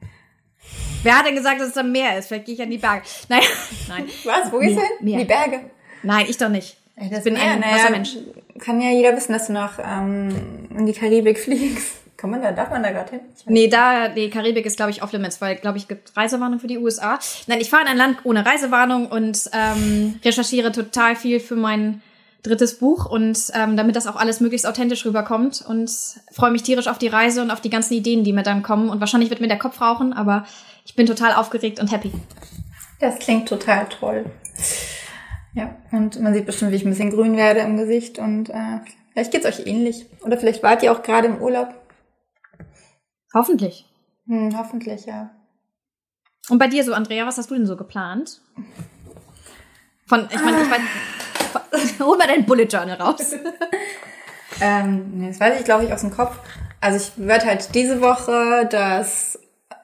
[1.02, 2.28] Wer hat denn gesagt, dass es am Meer ist?
[2.28, 3.04] Vielleicht gehe ich an die Berge.
[3.30, 3.44] Naja,
[3.88, 4.06] nein.
[4.26, 4.52] Was?
[4.52, 4.90] Wo gehst du hin?
[5.02, 5.20] Meer.
[5.20, 5.72] Die Berge.
[6.04, 6.78] Nein, ich doch nicht.
[7.02, 8.18] Ich bin ein naja, Wassermensch.
[8.60, 11.94] Kann ja jeder wissen, dass du nach ähm, in die Karibik fliegst.
[12.20, 13.20] Kann man da, darf man da gerade hin?
[13.46, 16.78] Nee, da, die Karibik ist, glaube ich, off-limits, weil, glaube ich, gibt Reisewarnung für die
[16.78, 17.18] USA.
[17.48, 22.02] Nein, ich fahre in ein Land ohne Reisewarnung und ähm, recherchiere total viel für mein
[22.44, 25.90] drittes Buch und ähm, damit das auch alles möglichst authentisch rüberkommt und
[26.34, 28.90] freue mich tierisch auf die Reise und auf die ganzen Ideen, die mir dann kommen.
[28.90, 30.46] Und wahrscheinlich wird mir der Kopf rauchen, aber
[30.86, 32.12] ich bin total aufgeregt und happy.
[33.00, 34.26] Das klingt total toll.
[35.54, 38.80] Ja, und man sieht bestimmt, wie ich ein bisschen grün werde im Gesicht und äh,
[39.14, 40.06] vielleicht geht's euch ähnlich.
[40.26, 41.79] Oder vielleicht wart ihr auch gerade im Urlaub.
[43.34, 43.86] Hoffentlich.
[44.28, 45.30] Hm, hoffentlich, ja.
[46.50, 48.42] Und bei dir so, Andrea, was hast du denn so geplant?
[50.08, 50.84] Von, ich meine, ich meine,
[52.00, 53.34] hol mal dein Bullet Journal raus.
[54.62, 56.40] ähm, das weiß ich, glaube ich, aus dem Kopf.
[56.82, 59.38] Also ich werde halt diese Woche das,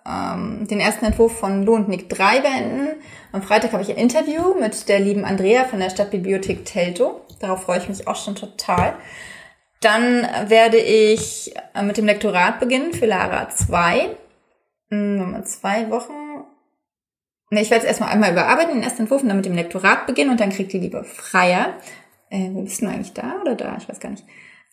[0.08, 2.88] ähm, den ersten Entwurf von Lo und Nick 3 beenden.
[3.31, 7.21] Am Freitag habe ich ein Interview mit der lieben Andrea von der Stadtbibliothek Telto.
[7.39, 8.95] Darauf freue ich mich auch schon total.
[9.86, 14.17] Dann werde ich äh, mit dem Lektorat beginnen für Lara 2.
[14.89, 16.43] Nochmal hm, zwei Wochen.
[17.52, 20.08] Ne, ich werde es erstmal einmal überarbeiten, den ersten Entwurf, und dann mit dem Lektorat
[20.08, 21.76] beginnen und dann kriegt die liebe Freier,
[22.32, 23.78] äh, wo bist du eigentlich da oder da?
[23.78, 24.24] Ich weiß gar nicht.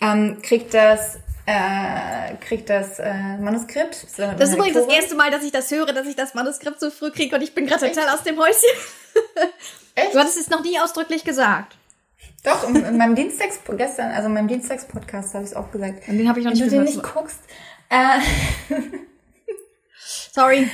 [0.00, 4.06] Ähm, kriegt das äh, kriegt das äh, Manuskript.
[4.16, 6.80] Das, das ist übrigens das erste Mal, dass ich das höre, dass ich das Manuskript
[6.80, 8.70] so früh kriege und ich bin gerade total aus dem Häuschen.
[9.94, 10.14] Echt?
[10.14, 11.76] Du hattest es noch nie ausdrücklich gesagt.
[12.44, 16.08] Doch, in meinem Dienstags gestern, also in meinem Dienstags-Podcast habe ich es auch gesagt.
[16.08, 17.40] Und den habe ich noch nicht Wenn du den nicht guckst.
[17.88, 18.18] Äh,
[20.32, 20.68] Sorry.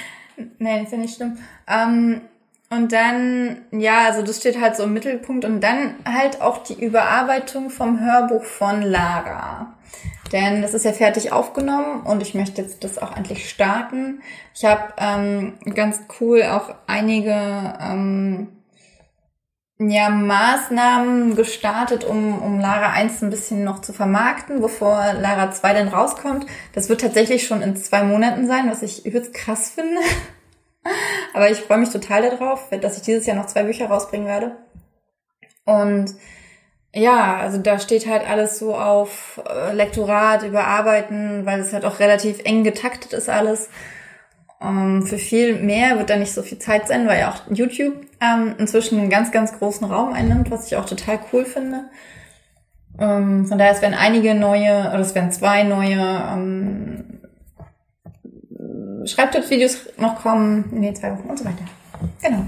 [0.59, 1.37] Nee, ist ja nicht schlimm.
[1.67, 2.23] Ähm,
[2.71, 5.45] und dann, ja, also das steht halt so im Mittelpunkt.
[5.45, 9.75] Und dann halt auch die Überarbeitung vom Hörbuch von Lara.
[10.33, 14.21] Denn das ist ja fertig aufgenommen und ich möchte jetzt das auch endlich starten.
[14.55, 17.33] Ich habe ähm, ganz cool auch einige
[17.81, 18.49] ähm,
[19.79, 25.73] ja, Maßnahmen gestartet, um, um Lara 1 ein bisschen noch zu vermarkten, bevor Lara 2
[25.73, 26.47] dann rauskommt.
[26.73, 30.01] Das wird tatsächlich schon in zwei Monaten sein, was ich übelst krass finde.
[31.35, 34.57] Aber ich freue mich total darauf, dass ich dieses Jahr noch zwei Bücher rausbringen werde.
[35.65, 36.15] Und
[36.93, 42.01] ja, also da steht halt alles so auf äh, Lektorat, Überarbeiten, weil es halt auch
[42.01, 43.69] relativ eng getaktet ist alles.
[44.61, 47.95] Ähm, für viel mehr wird da nicht so viel Zeit sein, weil ja auch YouTube
[48.21, 51.85] ähm, inzwischen einen ganz, ganz großen Raum einnimmt, was ich auch total cool finde.
[52.99, 57.21] Ähm, von daher, es werden einige neue, oder es werden zwei neue ähm,
[59.05, 61.65] Schreibtippvideos noch kommen in den zwei Wochen und so weiter.
[62.23, 62.45] Genau.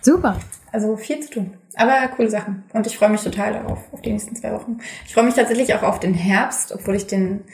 [0.00, 0.36] Super.
[0.72, 1.54] Also viel zu tun.
[1.76, 2.64] Aber coole Sachen.
[2.72, 4.78] Und ich freue mich total darauf, auf die nächsten zwei Wochen.
[5.06, 7.44] Ich freue mich tatsächlich auch auf den Herbst, obwohl ich den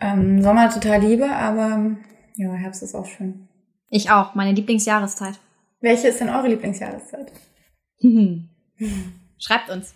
[0.00, 1.96] ähm, Sommer total liebe, aber
[2.36, 3.48] ja, Herbst ist auch schön.
[3.88, 5.38] Ich auch, meine Lieblingsjahreszeit.
[5.80, 7.32] Welche ist denn eure Lieblingsjahreszeit?
[9.38, 9.94] Schreibt uns.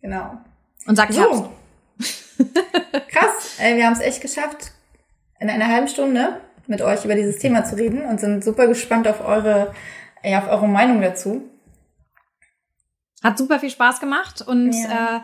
[0.00, 0.38] Genau.
[0.86, 1.20] Und sagt so.
[1.20, 1.44] Herbst.
[3.08, 4.72] Krass, ey, wir haben es echt geschafft,
[5.40, 9.08] in einer halben Stunde mit euch über dieses Thema zu reden und sind super gespannt
[9.08, 9.74] auf eure,
[10.22, 11.42] ja, auf eure Meinung dazu.
[13.22, 15.16] Hat super viel Spaß gemacht und ja.
[15.16, 15.20] äh,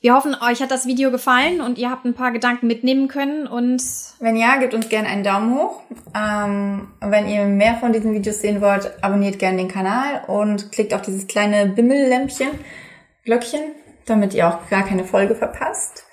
[0.00, 3.48] wir hoffen, euch hat das Video gefallen und ihr habt ein paar Gedanken mitnehmen können
[3.48, 3.82] und
[4.20, 5.82] wenn ja, gebt uns gerne einen Daumen hoch.
[6.14, 10.94] Ähm, wenn ihr mehr von diesen Videos sehen wollt, abonniert gerne den Kanal und klickt
[10.94, 12.48] auf dieses kleine Bimmellämpchen,
[13.24, 13.60] Glöckchen,
[14.06, 16.04] damit ihr auch gar keine Folge verpasst.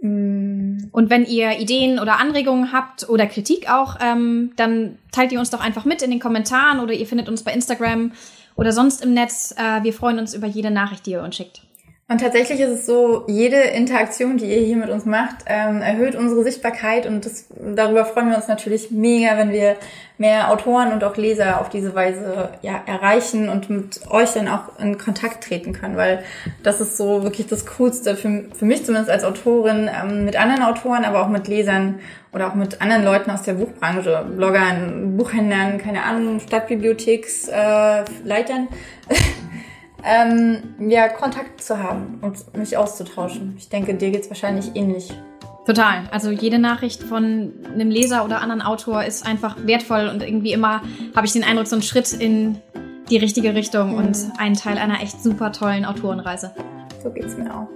[0.00, 0.90] Mm.
[0.92, 5.48] Und wenn ihr Ideen oder Anregungen habt oder Kritik auch, ähm, dann teilt ihr uns
[5.48, 8.12] doch einfach mit in den Kommentaren oder ihr findet uns bei Instagram
[8.54, 9.54] oder sonst im Netz.
[9.56, 11.62] Äh, wir freuen uns über jede Nachricht, die ihr uns schickt.
[12.06, 16.14] Und tatsächlich ist es so, jede Interaktion, die ihr hier mit uns macht, ähm, erhöht
[16.14, 19.76] unsere Sichtbarkeit und das, darüber freuen wir uns natürlich mega, wenn wir
[20.18, 24.78] mehr Autoren und auch Leser auf diese Weise ja, erreichen und mit euch dann auch
[24.78, 26.22] in Kontakt treten können, weil
[26.62, 30.62] das ist so wirklich das Coolste für, für mich zumindest als Autorin, ähm, mit anderen
[30.62, 32.00] Autoren, aber auch mit Lesern
[32.34, 38.68] oder auch mit anderen Leuten aus der Buchbranche, Bloggern, Buchhändlern, keine Ahnung, Stadtbibliotheksleitern.
[39.08, 39.14] Äh,
[40.04, 43.54] ähm, ja, Kontakt zu haben und mich auszutauschen.
[43.56, 45.12] Ich denke, dir geht's wahrscheinlich ähnlich.
[45.66, 46.02] Total.
[46.10, 50.82] Also jede Nachricht von einem Leser oder anderen Autor ist einfach wertvoll und irgendwie immer
[51.16, 52.60] habe ich den Eindruck, so ein Schritt in
[53.08, 53.98] die richtige Richtung mhm.
[53.98, 56.54] und ein Teil einer echt super tollen Autorenreise.
[57.02, 57.68] So geht's mir auch.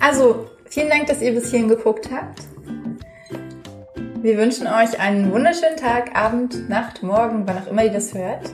[0.00, 2.42] Also, vielen Dank, dass ihr bis hierhin geguckt habt.
[4.22, 8.50] Wir wünschen euch einen wunderschönen Tag, Abend, Nacht, Morgen, wann auch immer ihr das hört.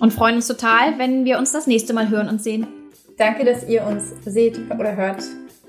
[0.00, 2.66] Und freuen uns total, wenn wir uns das nächste Mal hören und sehen.
[3.16, 5.22] Danke, dass ihr uns seht oder hört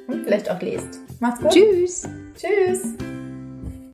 [0.07, 0.99] und vielleicht auch lest.
[1.19, 1.51] Macht's gut.
[1.51, 2.07] Tschüss.
[2.35, 2.95] Tschüss.